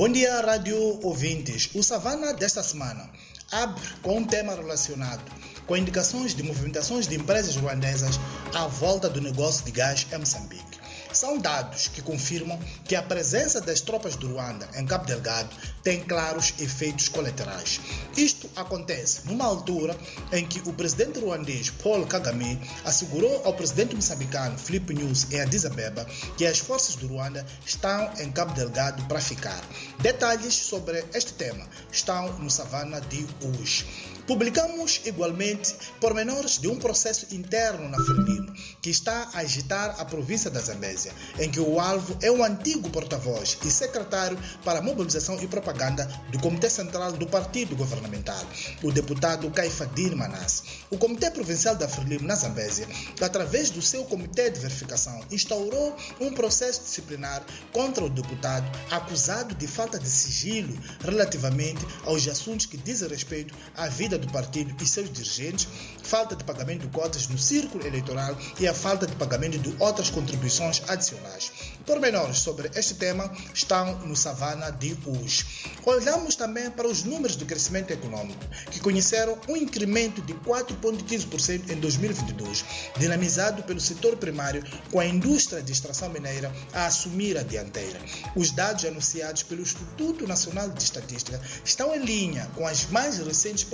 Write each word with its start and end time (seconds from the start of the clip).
Bom 0.00 0.08
dia, 0.08 0.40
rádio 0.40 0.98
ouvintes. 1.02 1.68
O 1.74 1.82
Savana 1.82 2.32
desta 2.32 2.62
semana 2.62 3.06
abre 3.52 3.86
com 4.00 4.16
um 4.16 4.24
tema 4.24 4.54
relacionado 4.54 5.20
com 5.66 5.76
indicações 5.76 6.34
de 6.34 6.42
movimentações 6.42 7.06
de 7.06 7.16
empresas 7.16 7.54
ruandesas 7.54 8.18
à 8.54 8.66
volta 8.66 9.10
do 9.10 9.20
negócio 9.20 9.62
de 9.62 9.70
gás 9.72 10.06
em 10.10 10.16
Moçambique. 10.16 10.79
São 11.20 11.36
dados 11.36 11.86
que 11.88 12.00
confirmam 12.00 12.58
que 12.82 12.96
a 12.96 13.02
presença 13.02 13.60
das 13.60 13.82
tropas 13.82 14.16
do 14.16 14.26
Ruanda 14.26 14.66
em 14.74 14.86
Cabo 14.86 15.04
Delgado 15.04 15.54
tem 15.82 16.00
claros 16.00 16.54
efeitos 16.58 17.08
colaterais. 17.08 17.78
Isto 18.16 18.48
acontece 18.56 19.26
numa 19.26 19.44
altura 19.44 19.94
em 20.32 20.46
que 20.46 20.66
o 20.66 20.72
presidente 20.72 21.18
ruandês 21.18 21.68
Paul 21.68 22.06
Kagame 22.06 22.58
assegurou 22.86 23.42
ao 23.44 23.52
presidente 23.52 23.94
moçambicano 23.94 24.56
Filipe 24.56 24.94
News 24.94 25.30
em 25.30 25.42
Addis 25.42 25.66
Abeba 25.66 26.06
que 26.38 26.46
as 26.46 26.58
forças 26.58 26.94
do 26.94 27.08
Ruanda 27.08 27.44
estão 27.66 28.10
em 28.18 28.32
Cabo 28.32 28.54
Delgado 28.54 29.04
para 29.04 29.20
ficar. 29.20 29.62
Detalhes 29.98 30.54
sobre 30.54 31.04
este 31.12 31.34
tema 31.34 31.68
estão 31.92 32.32
no 32.38 32.50
Savana 32.50 32.98
de 32.98 33.26
hoje. 33.44 33.84
Publicamos 34.30 35.00
igualmente 35.06 35.74
pormenores 36.00 36.56
de 36.56 36.68
um 36.68 36.76
processo 36.76 37.34
interno 37.34 37.88
na 37.88 37.98
Frelimo 37.98 38.54
que 38.80 38.88
está 38.88 39.28
a 39.34 39.40
agitar 39.40 39.96
a 39.98 40.04
província 40.04 40.48
da 40.48 40.60
Zambésia, 40.60 41.12
em 41.40 41.50
que 41.50 41.58
o 41.58 41.80
alvo 41.80 42.16
é 42.22 42.30
o 42.30 42.44
antigo 42.44 42.88
porta-voz 42.90 43.58
e 43.64 43.70
secretário 43.70 44.38
para 44.64 44.80
mobilização 44.80 45.36
e 45.42 45.48
propaganda 45.48 46.04
do 46.30 46.38
Comitê 46.38 46.70
Central 46.70 47.10
do 47.10 47.26
Partido 47.26 47.74
Governamental, 47.74 48.40
o 48.84 48.92
deputado 48.92 49.50
Caifadine 49.50 50.14
Manas. 50.14 50.62
O 50.92 50.96
Comitê 50.96 51.28
Provincial 51.32 51.74
da 51.74 51.88
Frelimo 51.88 52.24
na 52.24 52.36
Zambésia, 52.36 52.86
através 53.20 53.68
do 53.70 53.82
seu 53.82 54.04
Comitê 54.04 54.48
de 54.48 54.60
Verificação, 54.60 55.24
instaurou 55.32 55.96
um 56.20 56.32
processo 56.32 56.82
disciplinar 56.82 57.44
contra 57.72 58.04
o 58.04 58.08
deputado 58.08 58.70
acusado 58.92 59.56
de 59.56 59.66
falta 59.66 59.98
de 59.98 60.08
sigilo 60.08 60.78
relativamente 61.00 61.84
aos 62.04 62.28
assuntos 62.28 62.66
que 62.66 62.76
dizem 62.76 63.08
respeito 63.08 63.52
à 63.76 63.88
vida 63.88 64.19
do 64.20 64.30
partido 64.32 64.74
e 64.82 64.86
seus 64.86 65.10
dirigentes, 65.10 65.66
falta 66.02 66.36
de 66.36 66.44
pagamento 66.44 66.82
de 66.82 66.88
cotas 66.88 67.28
no 67.28 67.38
círculo 67.38 67.86
eleitoral 67.86 68.36
e 68.58 68.66
a 68.66 68.74
falta 68.74 69.06
de 69.06 69.14
pagamento 69.16 69.58
de 69.58 69.74
outras 69.78 70.10
contribuições 70.10 70.82
adicionais. 70.88 71.52
Pormenores 71.86 72.38
sobre 72.38 72.70
este 72.74 72.94
tema 72.94 73.32
estão 73.54 73.98
no 74.00 74.14
Savana 74.14 74.70
de 74.70 74.96
hoje. 75.06 75.44
Olhamos 75.84 76.36
também 76.36 76.70
para 76.70 76.86
os 76.86 77.04
números 77.04 77.36
de 77.36 77.44
crescimento 77.44 77.90
econômico, 77.90 78.44
que 78.70 78.80
conheceram 78.80 79.38
um 79.48 79.56
incremento 79.56 80.20
de 80.22 80.34
4,15% 80.34 81.70
em 81.70 81.80
2022, 81.80 82.64
dinamizado 82.98 83.62
pelo 83.62 83.80
setor 83.80 84.16
primário, 84.16 84.62
com 84.90 85.00
a 85.00 85.06
indústria 85.06 85.62
de 85.62 85.72
extração 85.72 86.08
mineira 86.10 86.52
a 86.72 86.86
assumir 86.86 87.38
a 87.38 87.42
dianteira. 87.42 88.00
Os 88.36 88.50
dados 88.50 88.84
anunciados 88.84 89.42
pelo 89.42 89.62
Instituto 89.62 90.26
Nacional 90.26 90.68
de 90.68 90.82
Estatística 90.82 91.40
estão 91.64 91.94
em 91.94 92.04
linha 92.04 92.50
com 92.54 92.66
as 92.66 92.86
mais 92.86 93.18
recentes 93.18 93.64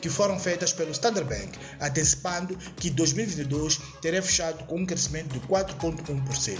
que 0.00 0.08
foram 0.08 0.38
feitas 0.38 0.72
pelo 0.72 0.90
Standard 0.92 1.28
Bank, 1.28 1.58
antecipando 1.80 2.56
que 2.76 2.90
2022 2.90 3.78
terá 4.00 4.22
fechado 4.22 4.64
com 4.64 4.76
um 4.76 4.86
crescimento 4.86 5.32
de 5.32 5.40
4,1%. 5.40 6.58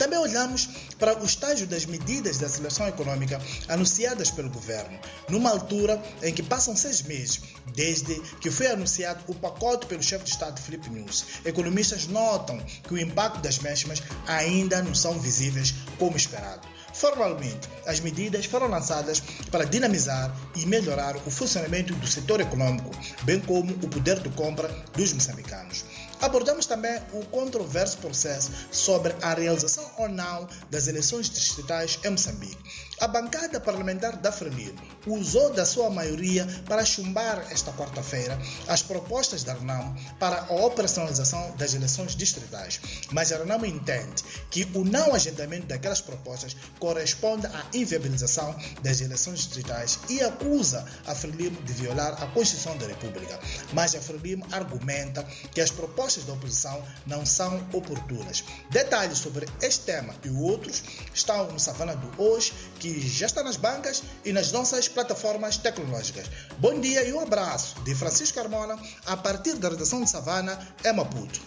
Também 0.00 0.18
olhamos 0.18 0.66
para 0.98 1.22
o 1.22 1.26
estágio 1.26 1.66
das 1.66 1.84
medidas 1.84 2.38
de 2.38 2.44
aceleração 2.46 2.88
econômica 2.88 3.38
anunciadas 3.68 4.30
pelo 4.30 4.48
governo, 4.48 4.98
numa 5.28 5.50
altura 5.50 6.02
em 6.22 6.32
que 6.32 6.42
passam 6.42 6.74
seis 6.74 7.02
meses 7.02 7.42
desde 7.74 8.18
que 8.40 8.50
foi 8.50 8.68
anunciado 8.68 9.22
o 9.28 9.34
pacote 9.34 9.84
pelo 9.84 10.02
chefe 10.02 10.24
de 10.24 10.30
Estado 10.30 10.58
Felipe 10.58 10.88
News. 10.88 11.24
Economistas 11.44 12.06
notam 12.06 12.58
que 12.82 12.94
o 12.94 12.98
impacto 12.98 13.42
das 13.42 13.58
mesmas 13.58 14.02
ainda 14.26 14.82
não 14.82 14.94
são 14.94 15.20
visíveis 15.20 15.74
como 15.98 16.16
esperado. 16.16 16.66
Formalmente, 16.94 17.68
as 17.86 18.00
medidas 18.00 18.46
foram 18.46 18.68
lançadas 18.68 19.22
para 19.50 19.64
dinamizar 19.64 20.34
e 20.56 20.66
melhorar 20.66 21.16
o 21.16 21.30
funcionamento 21.30 21.94
do 21.94 22.06
setor 22.06 22.40
econômico, 22.40 22.90
bem 23.22 23.40
como 23.40 23.72
o 23.72 23.88
poder 23.88 24.20
de 24.20 24.28
compra 24.30 24.68
dos 24.96 25.12
moçambicanos. 25.12 25.84
Abordamos 26.20 26.66
também 26.66 27.00
o 27.14 27.24
controverso 27.26 27.96
processo 27.98 28.50
sobre 28.70 29.14
a 29.22 29.32
realização 29.32 29.90
ou 29.96 30.08
não 30.08 30.46
das 30.70 30.86
eleições 30.86 31.30
distritais 31.30 31.98
em 32.04 32.10
Moçambique. 32.10 32.58
A 33.00 33.08
bancada 33.08 33.58
parlamentar 33.58 34.18
da 34.18 34.30
Frelimo 34.30 34.78
usou 35.06 35.50
da 35.54 35.64
sua 35.64 35.88
maioria 35.88 36.46
para 36.66 36.84
chumbar 36.84 37.46
esta 37.50 37.72
quarta-feira 37.72 38.38
as 38.68 38.82
propostas 38.82 39.42
da 39.42 39.54
Renamo 39.54 39.96
para 40.18 40.42
a 40.42 40.52
operacionalização 40.66 41.56
das 41.56 41.72
eleições 41.72 42.14
distritais, 42.14 42.78
mas 43.10 43.32
a 43.32 43.38
Renamo 43.38 43.64
entende 43.64 44.22
que 44.50 44.68
o 44.74 44.84
não 44.84 45.14
agendamento 45.14 45.68
daquelas 45.68 46.02
propostas 46.02 46.54
corresponde 46.78 47.46
à 47.46 47.64
inviabilização 47.72 48.54
das 48.82 49.00
eleições 49.00 49.38
distritais 49.38 49.98
e 50.10 50.20
acusa 50.20 50.84
a 51.06 51.14
Frelimo 51.14 51.60
de 51.62 51.72
violar 51.72 52.22
a 52.22 52.26
Constituição 52.26 52.76
da 52.76 52.86
República. 52.86 53.40
Mas 53.72 53.94
a 53.94 54.00
Frelimo 54.00 54.46
argumenta 54.52 55.22
que 55.54 55.60
as 55.62 55.70
propostas 55.70 56.09
da 56.18 56.32
oposição 56.32 56.82
não 57.06 57.24
são 57.24 57.56
oportunas. 57.72 58.42
Detalhes 58.70 59.18
sobre 59.18 59.46
este 59.62 59.84
tema 59.84 60.14
e 60.24 60.28
outros 60.30 60.82
estão 61.14 61.50
no 61.52 61.60
Savana 61.60 61.94
do 61.94 62.20
Hoje, 62.20 62.52
que 62.80 63.00
já 63.06 63.26
está 63.26 63.44
nas 63.44 63.56
bancas 63.56 64.02
e 64.24 64.32
nas 64.32 64.50
nossas 64.50 64.88
plataformas 64.88 65.56
tecnológicas. 65.56 66.26
Bom 66.58 66.80
dia 66.80 67.04
e 67.04 67.12
um 67.12 67.20
abraço 67.20 67.80
de 67.82 67.94
Francisco 67.94 68.36
Carmona 68.36 68.78
a 69.06 69.16
partir 69.16 69.54
da 69.54 69.68
redação 69.68 70.02
de 70.02 70.10
Savana, 70.10 70.58
em 70.84 70.92
Maputo. 70.92 71.38